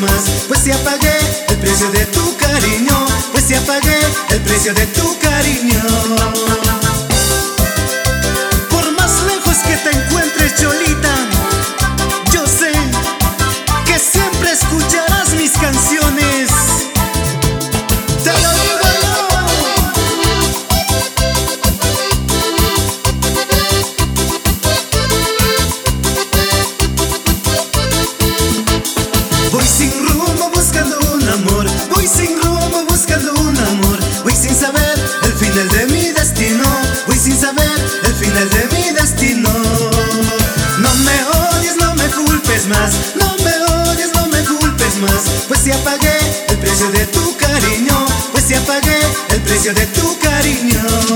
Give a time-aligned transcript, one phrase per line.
[0.00, 0.46] más.
[0.48, 1.18] Pues si apagué
[1.48, 3.06] el precio de tu cariño.
[3.32, 4.00] Pues si apagué
[4.30, 6.09] el precio de tu cariño.
[31.90, 36.64] Voy sin rumbo buscando un amor, voy sin saber el final de mi destino,
[37.06, 37.70] voy sin saber
[38.04, 39.50] el final de mi destino.
[40.78, 41.24] No me
[41.56, 46.18] odies, no me culpes más, no me odies, no me culpes más, pues si apagué
[46.48, 51.09] el precio de tu cariño, pues si apagué el precio de tu cariño.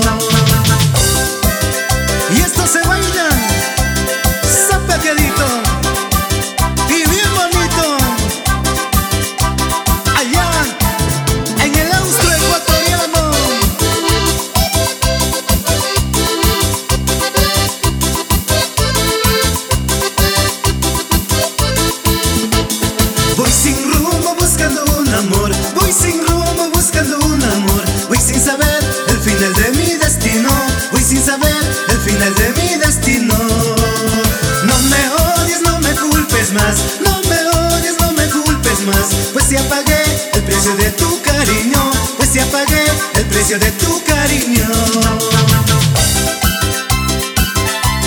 [43.47, 44.67] De tu cariño.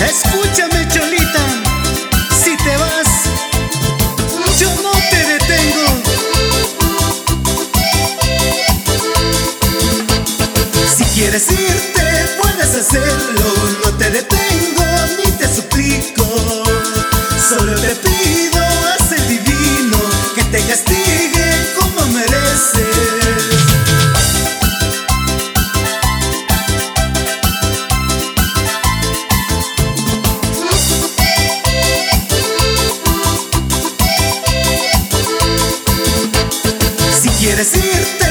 [0.05, 1.45] Escúchame, Cholita,
[2.43, 3.07] si te vas,
[4.59, 6.03] yo no te detengo.
[10.97, 13.53] Si quieres irte, puedes hacerlo.
[13.85, 14.85] No te detengo
[15.23, 16.27] ni te suplico.
[17.47, 19.99] Solo te pido, haz el divino,
[20.35, 22.98] que te castigue como mereces.
[37.61, 38.28] Si